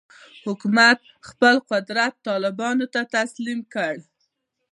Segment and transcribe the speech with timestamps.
[0.45, 0.99] حکومت
[1.29, 3.99] خپل قدرت طالبانو ته تسلیم کړي.